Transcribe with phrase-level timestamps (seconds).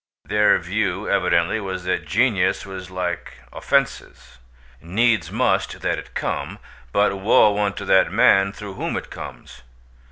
[0.25, 6.57] Their view evidently was that genius was like offences—needs must that it come,
[6.91, 9.61] but woe unto that man through whom it comes.